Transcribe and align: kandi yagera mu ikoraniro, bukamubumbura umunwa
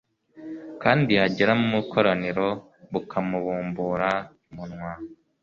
kandi 0.81 1.09
yagera 1.19 1.53
mu 1.63 1.71
ikoraniro, 1.81 2.47
bukamubumbura 2.91 4.09
umunwa 4.49 4.91